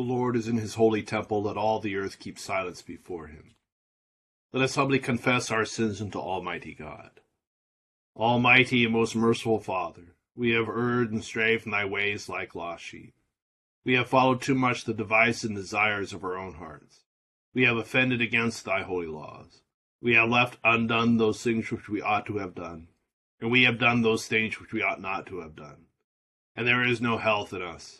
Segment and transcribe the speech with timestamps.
[0.00, 1.42] The Lord is in his holy temple.
[1.42, 3.54] Let all the earth keep silence before him.
[4.50, 7.20] Let us humbly confess our sins unto Almighty God.
[8.16, 12.82] Almighty and most merciful Father, we have erred and strayed from thy ways like lost
[12.82, 13.12] sheep.
[13.84, 17.04] We have followed too much the device and desires of our own hearts.
[17.52, 19.60] We have offended against thy holy laws.
[20.00, 22.88] We have left undone those things which we ought to have done,
[23.38, 25.84] and we have done those things which we ought not to have done.
[26.56, 27.99] And there is no health in us.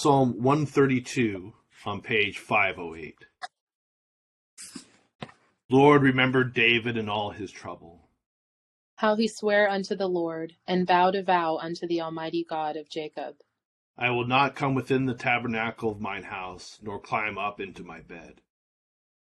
[0.00, 1.52] Psalm 132
[1.84, 3.16] on page 508.
[5.68, 8.08] Lord, remember David and all his trouble.
[8.94, 12.88] How he sware unto the Lord, and vowed a vow unto the Almighty God of
[12.88, 13.38] Jacob.
[13.98, 17.98] I will not come within the tabernacle of mine house, nor climb up into my
[17.98, 18.40] bed.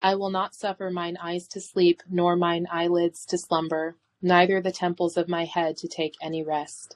[0.01, 4.71] I will not suffer mine eyes to sleep, nor mine eyelids to slumber, neither the
[4.71, 6.95] temples of my head to take any rest.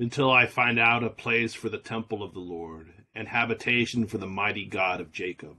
[0.00, 4.18] Until I find out a place for the temple of the Lord, and habitation for
[4.18, 5.56] the mighty God of Jacob.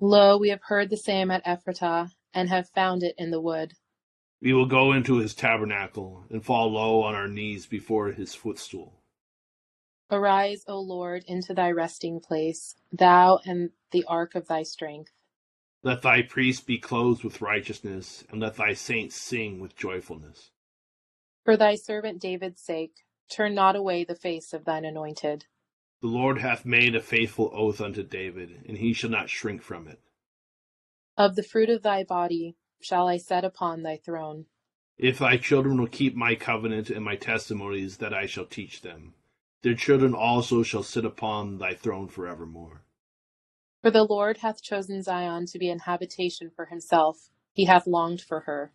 [0.00, 3.72] Lo, we have heard the same at Ephratah, and have found it in the wood.
[4.42, 9.00] We will go into his tabernacle, and fall low on our knees before his footstool.
[10.10, 15.10] Arise, O Lord, into thy resting place, thou and the ark of thy strength.
[15.82, 20.50] Let thy priests be clothed with righteousness, and let thy saints sing with joyfulness.
[21.44, 25.46] For thy servant David's sake, turn not away the face of thine anointed.
[26.06, 29.88] The Lord hath made a faithful oath unto David, and he shall not shrink from
[29.88, 29.98] it.
[31.16, 34.46] Of the fruit of thy body shall I set upon thy throne.
[34.96, 39.14] If thy children will keep my covenant and my testimonies that I shall teach them,
[39.62, 42.84] their children also shall sit upon thy throne forevermore.
[43.82, 48.20] For the Lord hath chosen Zion to be an habitation for himself, he hath longed
[48.20, 48.72] for her.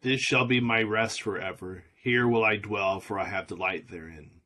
[0.00, 1.84] This shall be my rest forever.
[2.02, 4.41] Here will I dwell, for I have delight therein.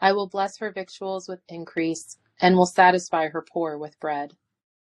[0.00, 4.36] I will bless her victuals with increase, and will satisfy her poor with bread.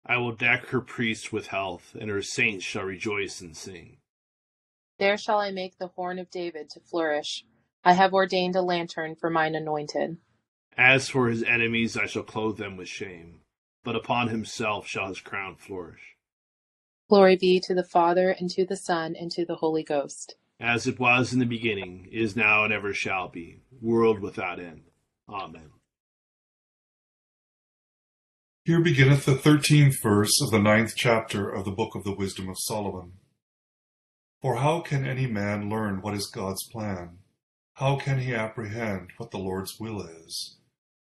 [0.05, 3.99] I will deck her priests with health, and her saints shall rejoice and sing.
[4.99, 7.45] There shall I make the horn of David to flourish.
[7.85, 10.19] I have ordained a lantern for mine anointed.
[10.77, 13.41] As for his enemies, I shall clothe them with shame,
[13.85, 16.17] but upon himself shall his crown flourish.
[17.09, 20.37] Glory be to the Father, and to the Son, and to the Holy Ghost.
[20.59, 24.83] As it was in the beginning, is now, and ever shall be, world without end.
[25.29, 25.71] Amen.
[28.65, 32.49] Here beginneth the thirteenth verse of the ninth chapter of the book of the Wisdom
[32.49, 33.13] of Solomon.
[34.41, 37.19] For how can any man learn what is God's plan?
[37.75, 40.59] How can he apprehend what the Lord's will is?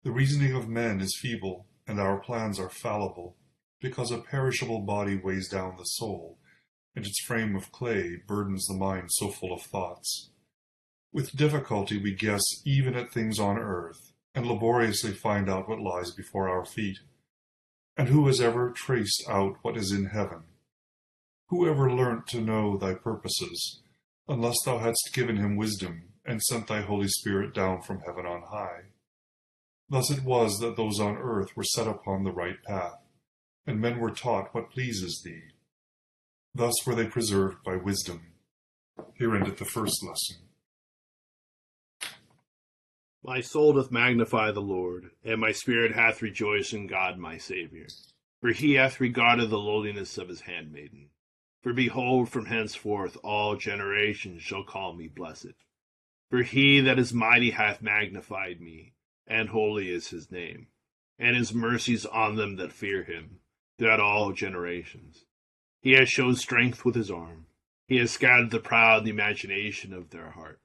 [0.04, 3.36] The reasoning of men is feeble, and our plans are fallible,
[3.82, 6.40] because a perishable body weighs down the soul,
[6.96, 10.30] and its frame of clay burdens the mind so full of thoughts.
[11.16, 16.12] With difficulty we guess even at things on earth, and laboriously find out what lies
[16.12, 16.98] before our feet.
[17.96, 20.44] And who has ever traced out what is in heaven?
[21.48, 23.82] Who ever learnt to know thy purposes,
[24.28, 28.42] unless thou hadst given him wisdom, and sent thy Holy Spirit down from heaven on
[28.52, 28.88] high?
[29.88, 33.00] Thus it was that those on earth were set upon the right path,
[33.66, 35.44] and men were taught what pleases thee.
[36.54, 38.34] Thus were they preserved by wisdom.
[39.14, 40.45] Here endeth the first lesson.
[43.28, 47.88] My soul doth magnify the Lord, and my spirit hath rejoiced in God my Saviour.
[48.40, 51.10] For he hath regarded the lowliness of his handmaiden.
[51.64, 55.56] For behold, from henceforth all generations shall call me blessed.
[56.30, 58.94] For he that is mighty hath magnified me,
[59.26, 60.68] and holy is his name,
[61.18, 63.40] and his mercies on them that fear him
[63.80, 65.26] throughout all generations.
[65.82, 67.48] He has shown strength with his arm.
[67.88, 70.65] He has scattered the proud in the imagination of their hearts.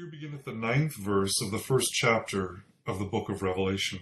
[0.00, 3.98] Here beginneth the ninth verse of the first chapter of the book of Revelation.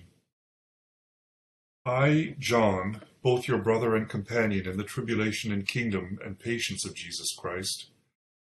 [1.84, 6.94] I, John, both your brother and companion in the tribulation and kingdom and patience of
[6.94, 7.90] Jesus Christ,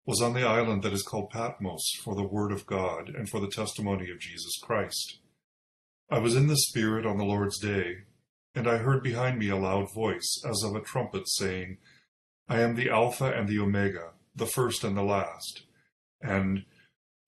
[0.06, 3.42] was on the island that is called Patmos for the word of God and for
[3.42, 5.20] the testimony of Jesus Christ.
[6.10, 8.04] I was in the Spirit on the Lord's day,
[8.56, 11.80] and I heard behind me a loud voice, as of a trumpet, saying,
[12.48, 15.64] I am the Alpha and the Omega, the first and the last.
[16.22, 16.64] And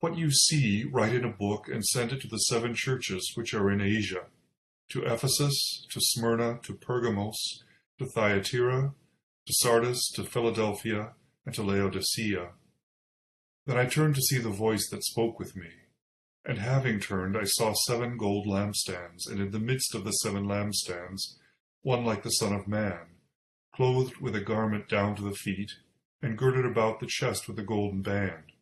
[0.04, 3.54] what you see, write in a book and send it to the seven churches which
[3.54, 4.26] are in Asia
[4.90, 7.64] to Ephesus, to Smyrna, to Pergamos,
[7.98, 8.94] to Thyatira,
[9.48, 11.14] to Sardis, to Philadelphia,
[11.46, 12.50] and to Laodicea.
[13.66, 15.70] Then I turned to see the voice that spoke with me.
[16.44, 20.48] And having turned, I saw seven gold lampstands, and in the midst of the seven
[20.48, 21.36] lampstands,
[21.82, 23.00] one like the Son of Man,
[23.74, 25.72] clothed with a garment down to the feet,
[26.22, 28.53] and girded about the chest with a golden band.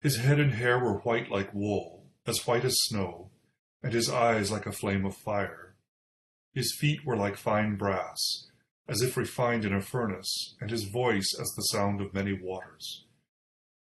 [0.00, 3.30] His head and hair were white like wool, as white as snow,
[3.82, 5.74] and his eyes like a flame of fire.
[6.54, 8.48] His feet were like fine brass,
[8.88, 13.04] as if refined in a furnace, and his voice as the sound of many waters.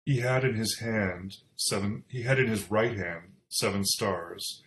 [0.06, 4.64] He had in his hand seven he had in his right hand seven stars.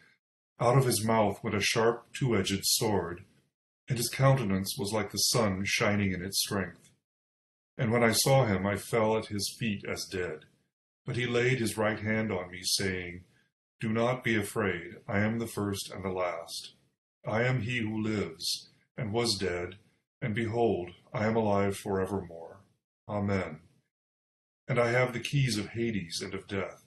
[0.60, 3.24] Out of his mouth went a sharp two-edged sword,
[3.88, 6.90] and his countenance was like the sun shining in its strength.
[7.76, 10.44] And when I saw him, I fell at his feet as dead.
[11.10, 13.24] But he laid his right hand on me, saying,
[13.80, 14.98] Do not be afraid.
[15.08, 16.74] I am the first and the last.
[17.26, 19.78] I am he who lives, and was dead,
[20.22, 22.60] and behold, I am alive forevermore.
[23.08, 23.58] Amen.
[24.68, 26.84] And I have the keys of Hades and of death.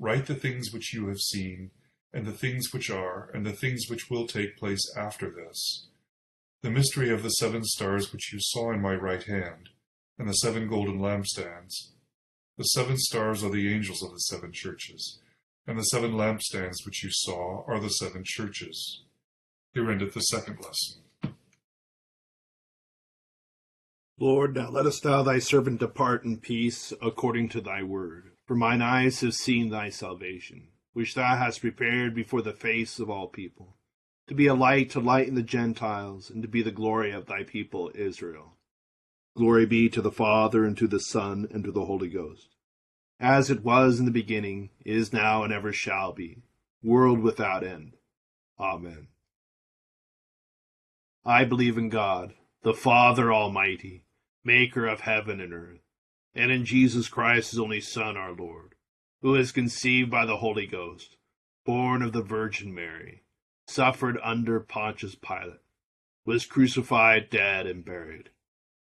[0.00, 1.70] Write the things which you have seen,
[2.12, 5.86] and the things which are, and the things which will take place after this.
[6.62, 9.68] The mystery of the seven stars which you saw in my right hand,
[10.18, 11.92] and the seven golden lampstands
[12.56, 15.20] the seven stars are the angels of the seven churches,
[15.66, 19.02] and the seven lampstands which you saw are the seven churches.
[19.74, 21.02] Here endeth the second lesson.
[24.18, 28.32] Lord, now lettest thou thy servant depart in peace according to thy word.
[28.46, 33.10] For mine eyes have seen thy salvation, which thou hast prepared before the face of
[33.10, 33.76] all people,
[34.28, 37.42] to be a light to lighten the Gentiles, and to be the glory of thy
[37.42, 38.55] people Israel.
[39.36, 42.56] Glory be to the Father, and to the Son, and to the Holy Ghost,
[43.20, 46.38] as it was in the beginning, is now, and ever shall be,
[46.82, 47.98] world without end.
[48.58, 49.08] Amen.
[51.22, 54.06] I believe in God, the Father Almighty,
[54.42, 55.82] maker of heaven and earth,
[56.34, 58.74] and in Jesus Christ, his only Son, our Lord,
[59.20, 61.18] who is conceived by the Holy Ghost,
[61.66, 63.22] born of the Virgin Mary,
[63.66, 65.60] suffered under Pontius Pilate,
[66.24, 68.30] was crucified, dead, and buried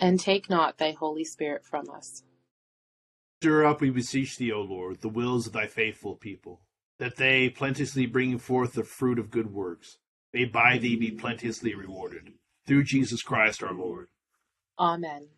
[0.00, 2.22] and take not thy Holy Spirit from us.
[3.40, 6.60] Stir up, we beseech thee, O Lord, the wills of thy faithful people,
[6.98, 9.98] that they, plenteously bringing forth the fruit of good works,
[10.32, 12.32] may by thee be plenteously rewarded.
[12.66, 14.08] Through Jesus Christ our Lord.
[14.78, 15.28] Amen.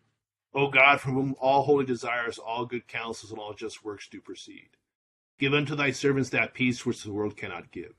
[0.53, 4.21] O God, from whom all holy desires, all good counsels, and all just works do
[4.21, 4.69] proceed,
[5.39, 7.93] give unto thy servants that peace which the world cannot give,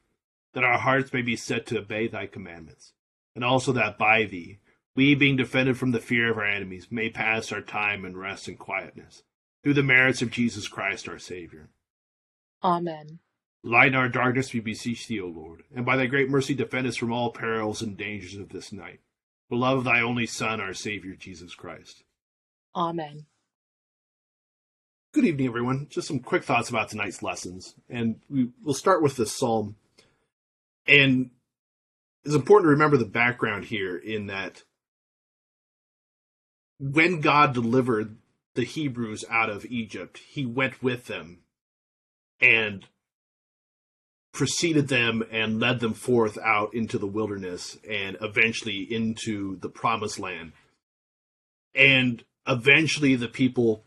[0.52, 2.92] that our hearts may be set to obey thy commandments,
[3.34, 4.58] and also that by thee,
[4.96, 8.48] we, being defended from the fear of our enemies, may pass our time in rest
[8.48, 9.22] and quietness,
[9.62, 11.70] through the merits of Jesus Christ our Saviour.
[12.62, 13.18] Amen.
[13.62, 16.96] Lighten our darkness, we beseech thee, O Lord, and by thy great mercy defend us
[16.96, 19.00] from all perils and dangers of this night.
[19.50, 22.02] Of thy only Son, our Saviour, Jesus Christ.
[22.74, 23.26] Amen.
[25.12, 25.86] Good evening, everyone.
[25.88, 27.76] Just some quick thoughts about tonight's lessons.
[27.88, 29.76] And we, will start with this psalm.
[30.88, 31.30] And
[32.24, 34.64] it's important to remember the background here in that
[36.92, 38.16] when God delivered
[38.54, 41.38] the Hebrews out of Egypt, he went with them
[42.40, 42.84] and
[44.34, 50.18] preceded them and led them forth out into the wilderness and eventually into the promised
[50.18, 50.52] land.
[51.74, 53.84] And eventually the people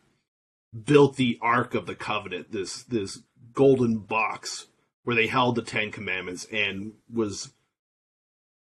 [0.86, 3.20] built the Ark of the Covenant, this this
[3.54, 4.68] golden box
[5.04, 7.54] where they held the Ten Commandments and was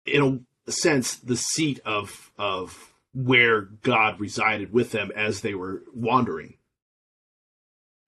[0.06, 5.82] in a sense the seat of of where God resided with them as they were
[5.94, 6.54] wandering.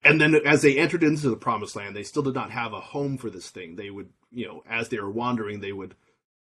[0.02, 2.80] And then as they entered into the promised land, they still did not have a
[2.80, 3.76] home for this thing.
[3.76, 5.94] They would, you know, as they were wandering, they would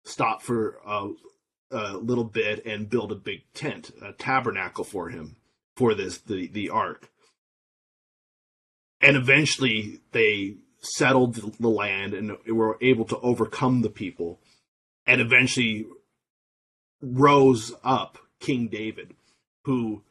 [0.03, 1.09] stop for a,
[1.71, 5.35] a little bit and build a big tent, a tabernacle for him,
[5.75, 7.09] for this, the, the ark.
[9.01, 14.39] And eventually they settled the land and were able to overcome the people
[15.05, 15.85] and eventually
[17.01, 19.13] rose up King David,
[19.65, 20.03] who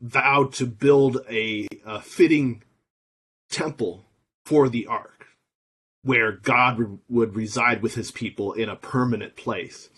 [0.00, 2.62] vowed to build a, a fitting
[3.50, 4.04] temple
[4.44, 5.26] for the ark,
[6.02, 9.88] where God re- would reside with his people in a permanent place.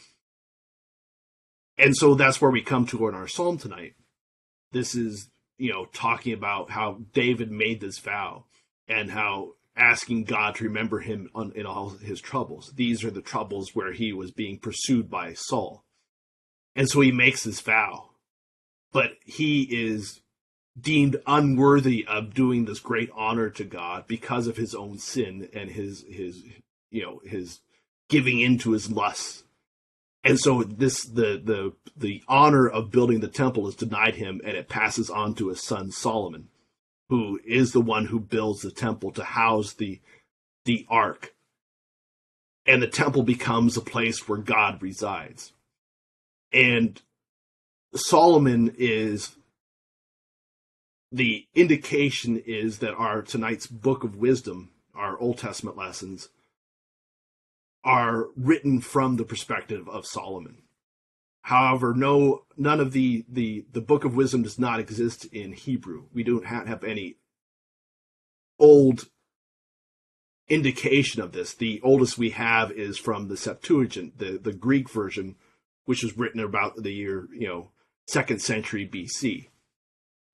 [1.76, 3.94] And so that's where we come to in our psalm tonight.
[4.73, 8.44] This is, you know, talking about how David made this vow
[8.88, 12.73] and how asking God to remember him on, in all his troubles.
[12.75, 15.85] These are the troubles where he was being pursued by Saul.
[16.78, 18.11] And so he makes this vow.
[18.92, 20.20] But he is
[20.80, 25.70] deemed unworthy of doing this great honor to God because of his own sin and
[25.70, 26.44] his his
[26.90, 27.61] you know his
[28.08, 29.42] giving into his lusts.
[30.23, 34.56] And so this the the the honor of building the temple is denied him and
[34.56, 36.49] it passes on to his son Solomon,
[37.08, 40.00] who is the one who builds the temple to house the
[40.64, 41.35] the ark.
[42.64, 45.52] And the temple becomes a place where God resides.
[46.52, 47.00] And
[47.95, 49.37] Solomon is
[51.11, 56.28] the indication is that our tonight's book of wisdom, our Old Testament lessons,
[57.85, 60.59] are written from the perspective of Solomon.
[61.43, 66.05] However, no, none of the, the, the book of wisdom does not exist in Hebrew.
[66.12, 67.17] We don't have any
[68.59, 69.09] old
[70.49, 71.55] indication of this.
[71.55, 75.37] The oldest we have is from the Septuagint, the, the Greek version,
[75.88, 77.71] which was written about the year, you know,
[78.07, 79.49] second century BC.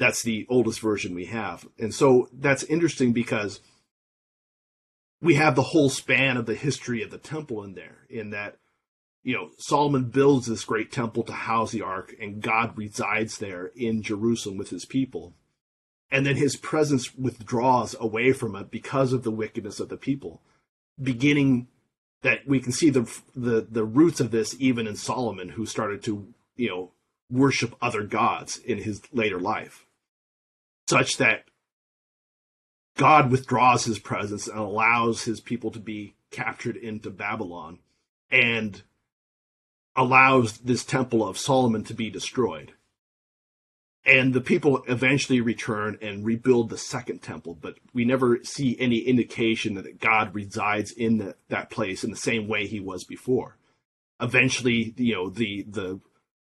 [0.00, 1.68] That's the oldest version we have.
[1.78, 3.60] And so that's interesting because
[5.22, 8.56] we have the whole span of the history of the temple in there, in that,
[9.22, 13.70] you know, Solomon builds this great temple to house the ark, and God resides there
[13.76, 15.34] in Jerusalem with his people.
[16.10, 20.42] And then his presence withdraws away from it because of the wickedness of the people,
[21.00, 21.68] beginning
[22.24, 23.02] that we can see the
[23.36, 26.26] the the roots of this even in Solomon, who started to
[26.56, 26.90] you know
[27.30, 29.84] worship other gods in his later life,
[30.88, 31.44] such that
[32.96, 37.78] God withdraws his presence and allows his people to be captured into Babylon,
[38.30, 38.82] and
[39.94, 42.72] allows this temple of Solomon to be destroyed.
[44.06, 48.98] And the people eventually return and rebuild the second temple, but we never see any
[48.98, 53.56] indication that God resides in the, that place in the same way he was before.
[54.20, 56.00] Eventually, you know, the the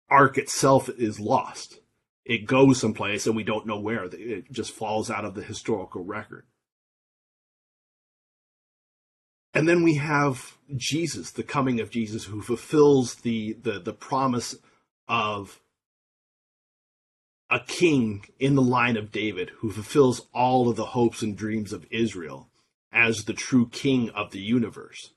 [0.09, 1.80] ark itself is lost.
[2.25, 4.04] It goes someplace and we don't know where.
[4.04, 6.47] It just falls out of the historical record.
[9.52, 14.54] And then we have Jesus, the coming of Jesus, who fulfills the the, the promise
[15.09, 15.61] of
[17.50, 21.73] a king in the line of David who fulfills all of the hopes and dreams
[21.73, 22.49] of Israel
[22.92, 25.12] as the true king of the universe.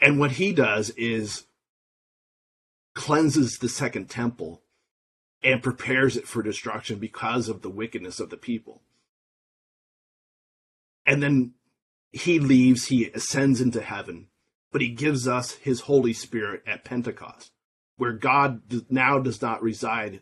[0.00, 1.44] And what he does is
[2.94, 4.62] cleanses the second temple
[5.42, 8.82] and prepares it for destruction because of the wickedness of the people.
[11.06, 11.54] And then
[12.12, 14.28] he leaves, he ascends into heaven,
[14.70, 17.53] but he gives us his Holy Spirit at Pentecost
[17.96, 20.20] where God now does not reside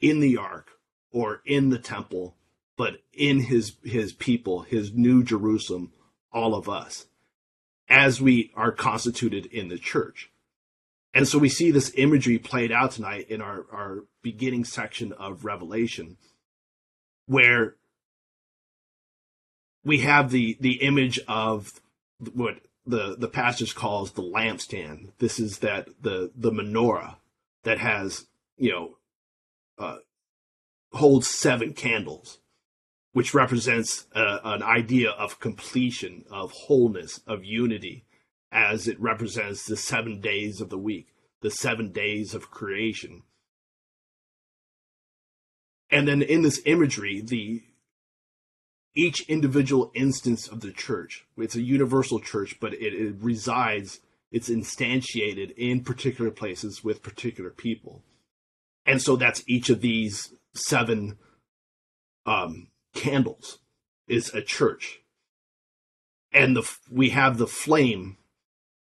[0.00, 0.70] in the ark
[1.10, 2.36] or in the temple,
[2.76, 5.92] but in his his people, his new Jerusalem,
[6.32, 7.06] all of us,
[7.88, 10.30] as we are constituted in the church.
[11.12, 15.44] And so we see this imagery played out tonight in our, our beginning section of
[15.44, 16.16] Revelation,
[17.26, 17.76] where
[19.84, 21.80] we have the the image of
[22.32, 25.10] what the the passage calls the lampstand.
[25.18, 27.16] This is that the the menorah
[27.62, 28.26] that has
[28.56, 28.96] you know
[29.78, 29.98] uh,
[30.92, 32.38] holds seven candles,
[33.12, 38.04] which represents uh, an idea of completion, of wholeness, of unity,
[38.52, 41.08] as it represents the seven days of the week,
[41.40, 43.22] the seven days of creation.
[45.90, 47.62] And then in this imagery, the
[48.94, 51.26] each individual instance of the church.
[51.36, 57.50] It's a universal church, but it, it, resides, it's instantiated in particular places with particular
[57.50, 58.02] people.
[58.86, 61.18] And so that's each of these seven
[62.26, 63.58] um, candles
[64.06, 65.00] is a church.
[66.32, 68.16] And the we have the flame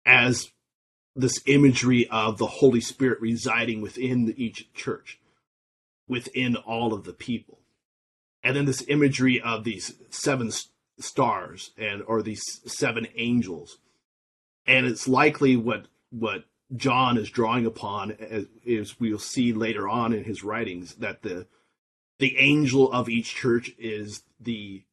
[0.07, 0.51] as
[1.15, 5.21] this imagery of the Holy Spirit residing within each church,
[6.09, 7.62] within all of the people
[8.42, 10.50] and then this imagery of these seven
[10.98, 13.78] stars and or these seven angels.
[14.66, 20.12] And it's likely what what john is drawing upon as, is we'll see later on
[20.12, 21.46] in his writings that the
[22.18, 24.85] the angel of each church is the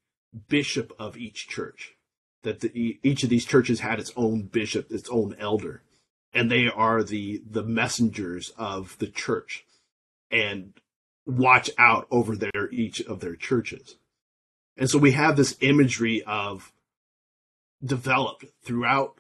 [0.48, 1.96] bishop of each church.
[2.44, 5.84] That the, each of these churches had its own bishop its own elder.
[6.34, 9.66] And they are the the messengers of the church.
[10.32, 10.74] And
[11.30, 13.96] watch out over their each of their churches.
[14.78, 16.72] And so we have this imagery of
[17.84, 19.20] developed throughout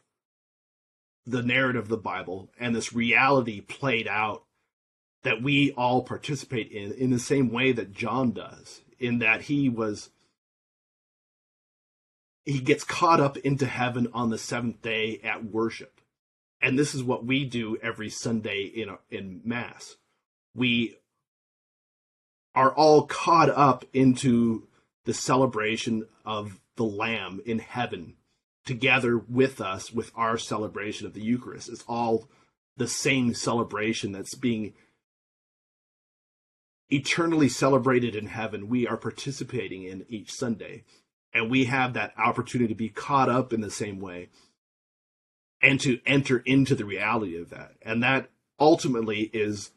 [1.26, 4.44] the narrative of the Bible and this reality played out
[5.24, 9.70] that we all participate in in the same way that John does in that he
[9.70, 10.10] was
[12.46, 16.02] he gets caught up into heaven on the seventh day at worship
[16.62, 19.98] and this is what we do every sunday in in mass
[20.56, 20.96] we
[22.60, 24.68] are all caught up into
[25.06, 28.16] the celebration of the Lamb in heaven
[28.66, 31.70] together with us with our celebration of the Eucharist.
[31.70, 32.28] It's all
[32.76, 34.74] the same celebration that's being
[36.90, 38.68] eternally celebrated in heaven.
[38.68, 40.84] We are participating in each Sunday.
[41.34, 44.28] And we have that opportunity to be caught up in the same way
[45.62, 47.76] and to enter into the reality of that.
[47.82, 49.72] And that ultimately is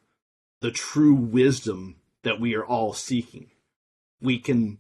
[0.61, 3.51] the true wisdom that we are all seeking.
[4.21, 4.79] We can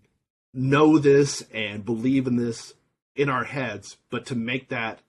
[0.54, 2.74] know this and believe in this
[3.14, 5.00] in our heads, but to make that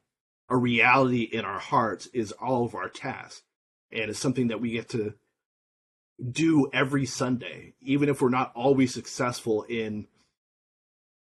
[0.50, 3.44] a reality in our hearts is all of our task.
[3.92, 5.14] And it's something that we get to
[6.32, 10.08] do every Sunday, even if we're not always successful in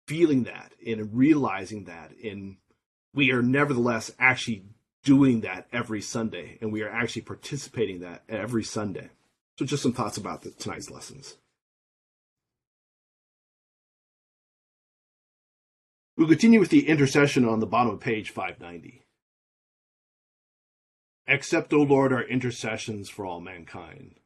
[0.06, 2.56] feeling that, in realizing that, in
[3.14, 4.64] we are nevertheless actually
[5.02, 9.10] doing that every Sunday, and we are actually participating that every Sunday.
[9.58, 11.36] So, just some thoughts about the, tonight's lessons.
[16.16, 19.02] We'll continue with the intercession on the bottom of page 590.
[21.26, 24.16] Accept, O Lord, our intercessions for all mankind.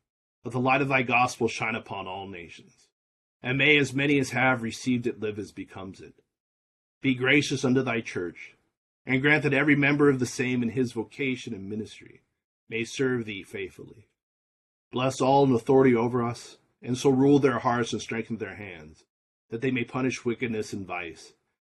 [0.44, 2.88] Let the light of thy gospel shine upon all nations.
[3.42, 6.14] And may as many as have received it live as becomes it.
[7.00, 8.56] Be gracious unto thy church,
[9.04, 12.22] and grant that every member of the same in his vocation and ministry
[12.68, 14.08] may serve thee faithfully.
[14.94, 19.02] Bless all in authority over us, and so rule their hearts and strengthen their hands,
[19.50, 21.32] that they may punish wickedness and vice,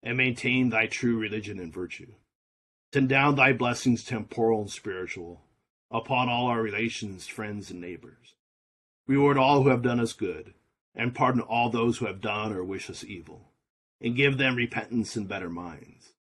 [0.03, 2.11] and maintain thy true religion and virtue.
[2.93, 5.45] Send down thy blessings, temporal and spiritual,
[5.89, 8.33] upon all our relations, friends, and neighbors.
[9.07, 10.53] Reward all who have done us good,
[10.93, 13.53] and pardon all those who have done or wish us evil,
[14.01, 16.15] and give them repentance and better minds.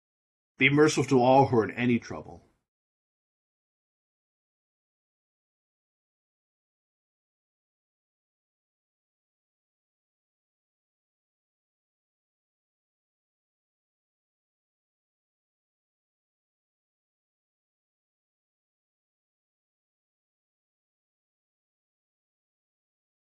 [0.59, 2.43] Be merciful to all who are in any trouble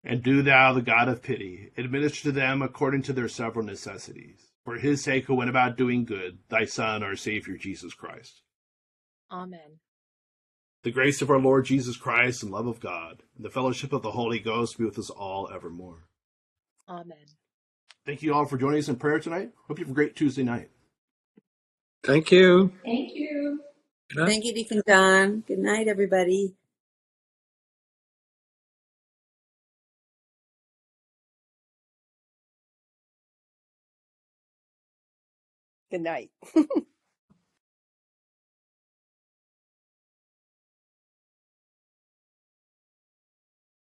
[0.09, 4.47] And do thou, the God of pity, administer to them according to their several necessities.
[4.65, 8.43] For his sake who went about doing good, thy Son, our Savior, Jesus Christ.
[9.33, 9.81] Amen.
[10.85, 14.03] The grace of our Lord Jesus Christ and love of God, and the fellowship of
[14.03, 16.05] the Holy Ghost be with us all evermore.
[16.89, 17.17] Amen.
[18.05, 19.51] Thank you all for joining us in prayer tonight.
[19.67, 20.71] Hope you have a great Tuesday night.
[22.05, 22.73] Thank you.
[22.85, 23.61] Thank you.
[24.15, 25.41] Thank you, Deacon Don.
[25.41, 26.55] Good night, everybody.
[35.97, 36.31] Good night.